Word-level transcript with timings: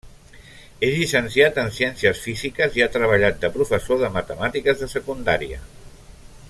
És 0.85 0.95
llicenciat 0.99 1.59
en 1.63 1.69
Ciències 1.75 2.23
Físiques 2.29 2.79
i 2.79 2.85
ha 2.85 2.89
treballat 2.97 3.39
de 3.45 3.53
professor 3.59 4.03
de 4.05 4.13
matemàtiques 4.19 4.85
de 4.85 4.93
secundària. 4.99 5.65